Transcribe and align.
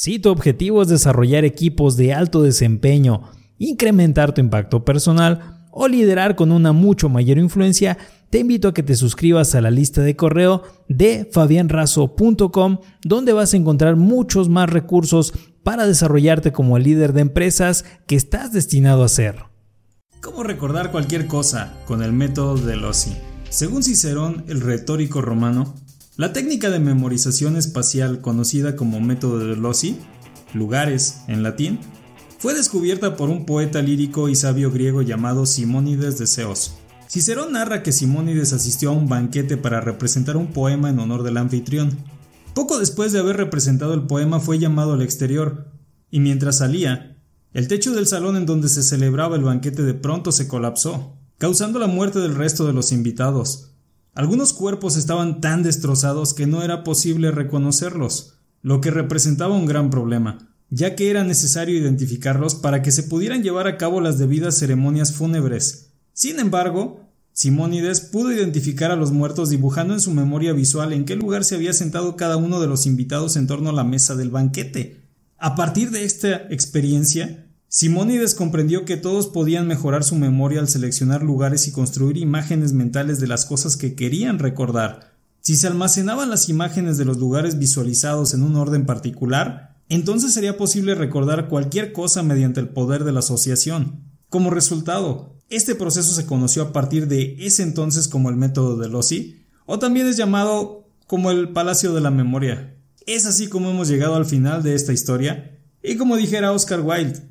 Si 0.00 0.20
tu 0.20 0.30
objetivo 0.30 0.80
es 0.80 0.86
desarrollar 0.86 1.44
equipos 1.44 1.96
de 1.96 2.14
alto 2.14 2.40
desempeño, 2.44 3.22
incrementar 3.58 4.32
tu 4.32 4.40
impacto 4.40 4.84
personal 4.84 5.66
o 5.72 5.88
liderar 5.88 6.36
con 6.36 6.52
una 6.52 6.72
mucho 6.72 7.08
mayor 7.08 7.36
influencia, 7.36 7.98
te 8.30 8.38
invito 8.38 8.68
a 8.68 8.74
que 8.74 8.84
te 8.84 8.94
suscribas 8.94 9.56
a 9.56 9.60
la 9.60 9.72
lista 9.72 10.00
de 10.02 10.14
correo 10.14 10.62
de 10.88 11.28
fabianrazo.com 11.32 12.78
donde 13.02 13.32
vas 13.32 13.52
a 13.52 13.56
encontrar 13.56 13.96
muchos 13.96 14.48
más 14.48 14.70
recursos 14.70 15.34
para 15.64 15.84
desarrollarte 15.84 16.52
como 16.52 16.78
líder 16.78 17.12
de 17.12 17.22
empresas 17.22 17.84
que 18.06 18.14
estás 18.14 18.52
destinado 18.52 19.02
a 19.02 19.08
ser. 19.08 19.46
¿Cómo 20.22 20.44
recordar 20.44 20.92
cualquier 20.92 21.26
cosa 21.26 21.74
con 21.86 22.04
el 22.04 22.12
método 22.12 22.56
de 22.56 22.76
Lossi? 22.76 23.16
Según 23.50 23.82
Cicerón, 23.82 24.44
el 24.46 24.60
retórico 24.60 25.22
romano, 25.22 25.74
la 26.18 26.32
técnica 26.32 26.68
de 26.68 26.80
memorización 26.80 27.56
espacial 27.56 28.20
conocida 28.20 28.74
como 28.74 29.00
método 29.00 29.38
de 29.38 29.54
Lossi, 29.54 30.00
lugares 30.52 31.20
en 31.28 31.44
latín, 31.44 31.78
fue 32.40 32.54
descubierta 32.54 33.16
por 33.16 33.30
un 33.30 33.46
poeta 33.46 33.82
lírico 33.82 34.28
y 34.28 34.34
sabio 34.34 34.72
griego 34.72 35.02
llamado 35.02 35.46
Simónides 35.46 36.18
de 36.18 36.26
Ceos. 36.26 36.74
Cicerón 37.08 37.52
narra 37.52 37.84
que 37.84 37.92
Simónides 37.92 38.52
asistió 38.52 38.90
a 38.90 38.94
un 38.94 39.08
banquete 39.08 39.56
para 39.56 39.80
representar 39.80 40.36
un 40.36 40.48
poema 40.48 40.90
en 40.90 40.98
honor 40.98 41.22
del 41.22 41.36
anfitrión. 41.36 41.96
Poco 42.52 42.80
después 42.80 43.12
de 43.12 43.20
haber 43.20 43.36
representado 43.36 43.94
el 43.94 44.02
poema 44.08 44.40
fue 44.40 44.58
llamado 44.58 44.94
al 44.94 45.02
exterior, 45.02 45.68
y 46.10 46.18
mientras 46.18 46.58
salía, 46.58 47.16
el 47.52 47.68
techo 47.68 47.94
del 47.94 48.08
salón 48.08 48.36
en 48.36 48.44
donde 48.44 48.68
se 48.68 48.82
celebraba 48.82 49.36
el 49.36 49.44
banquete 49.44 49.84
de 49.84 49.94
pronto 49.94 50.32
se 50.32 50.48
colapsó, 50.48 51.16
causando 51.38 51.78
la 51.78 51.86
muerte 51.86 52.18
del 52.18 52.34
resto 52.34 52.66
de 52.66 52.72
los 52.72 52.90
invitados. 52.90 53.77
Algunos 54.18 54.52
cuerpos 54.52 54.96
estaban 54.96 55.40
tan 55.40 55.62
destrozados 55.62 56.34
que 56.34 56.48
no 56.48 56.64
era 56.64 56.82
posible 56.82 57.30
reconocerlos, 57.30 58.34
lo 58.62 58.80
que 58.80 58.90
representaba 58.90 59.54
un 59.54 59.66
gran 59.66 59.90
problema, 59.90 60.50
ya 60.70 60.96
que 60.96 61.08
era 61.08 61.22
necesario 61.22 61.78
identificarlos 61.78 62.56
para 62.56 62.82
que 62.82 62.90
se 62.90 63.04
pudieran 63.04 63.44
llevar 63.44 63.68
a 63.68 63.76
cabo 63.76 64.00
las 64.00 64.18
debidas 64.18 64.58
ceremonias 64.58 65.12
fúnebres. 65.12 65.92
Sin 66.14 66.40
embargo, 66.40 67.08
Simónides 67.32 68.00
pudo 68.00 68.32
identificar 68.32 68.90
a 68.90 68.96
los 68.96 69.12
muertos 69.12 69.50
dibujando 69.50 69.94
en 69.94 70.00
su 70.00 70.12
memoria 70.12 70.52
visual 70.52 70.92
en 70.92 71.04
qué 71.04 71.14
lugar 71.14 71.44
se 71.44 71.54
había 71.54 71.72
sentado 71.72 72.16
cada 72.16 72.38
uno 72.38 72.60
de 72.60 72.66
los 72.66 72.86
invitados 72.86 73.36
en 73.36 73.46
torno 73.46 73.70
a 73.70 73.72
la 73.72 73.84
mesa 73.84 74.16
del 74.16 74.30
banquete. 74.30 75.00
A 75.36 75.54
partir 75.54 75.92
de 75.92 76.02
esta 76.02 76.48
experiencia, 76.50 77.46
Simónides 77.70 78.34
comprendió 78.34 78.86
que 78.86 78.96
todos 78.96 79.26
podían 79.26 79.66
mejorar 79.66 80.02
su 80.02 80.16
memoria 80.16 80.60
al 80.60 80.68
seleccionar 80.68 81.22
lugares 81.22 81.68
y 81.68 81.72
construir 81.72 82.16
imágenes 82.16 82.72
mentales 82.72 83.20
de 83.20 83.26
las 83.26 83.44
cosas 83.44 83.76
que 83.76 83.94
querían 83.94 84.38
recordar. 84.38 85.18
Si 85.42 85.54
se 85.54 85.66
almacenaban 85.66 86.30
las 86.30 86.48
imágenes 86.48 86.96
de 86.96 87.04
los 87.04 87.18
lugares 87.18 87.58
visualizados 87.58 88.32
en 88.32 88.42
un 88.42 88.56
orden 88.56 88.86
particular, 88.86 89.76
entonces 89.90 90.32
sería 90.32 90.56
posible 90.56 90.94
recordar 90.94 91.48
cualquier 91.48 91.92
cosa 91.92 92.22
mediante 92.22 92.58
el 92.58 92.70
poder 92.70 93.04
de 93.04 93.12
la 93.12 93.18
asociación. 93.18 94.02
Como 94.30 94.48
resultado, 94.48 95.36
este 95.50 95.74
proceso 95.74 96.14
se 96.14 96.24
conoció 96.24 96.62
a 96.62 96.72
partir 96.72 97.06
de 97.06 97.36
ese 97.38 97.62
entonces 97.62 98.08
como 98.08 98.30
el 98.30 98.36
método 98.36 98.78
de 98.78 98.88
Lossi, 98.88 99.44
o 99.66 99.78
también 99.78 100.06
es 100.06 100.16
llamado 100.16 100.88
como 101.06 101.30
el 101.30 101.50
Palacio 101.50 101.92
de 101.92 102.00
la 102.00 102.10
Memoria. 102.10 102.76
Es 103.06 103.26
así 103.26 103.48
como 103.48 103.70
hemos 103.70 103.88
llegado 103.88 104.14
al 104.14 104.24
final 104.24 104.62
de 104.62 104.74
esta 104.74 104.94
historia, 104.94 105.58
y 105.82 105.96
como 105.96 106.16
dijera 106.16 106.52
Oscar 106.52 106.80
Wilde, 106.80 107.28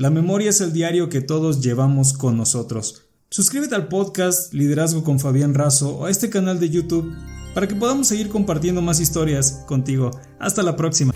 la 0.00 0.08
memoria 0.08 0.48
es 0.48 0.62
el 0.62 0.72
diario 0.72 1.10
que 1.10 1.20
todos 1.20 1.60
llevamos 1.60 2.14
con 2.14 2.34
nosotros. 2.38 3.02
Suscríbete 3.28 3.74
al 3.74 3.88
podcast 3.88 4.54
Liderazgo 4.54 5.04
con 5.04 5.20
Fabián 5.20 5.52
Razo 5.52 5.94
o 5.94 6.06
a 6.06 6.10
este 6.10 6.30
canal 6.30 6.58
de 6.58 6.70
YouTube 6.70 7.14
para 7.52 7.68
que 7.68 7.74
podamos 7.74 8.08
seguir 8.08 8.30
compartiendo 8.30 8.80
más 8.80 8.98
historias 8.98 9.62
contigo. 9.66 10.10
Hasta 10.38 10.62
la 10.62 10.74
próxima. 10.74 11.12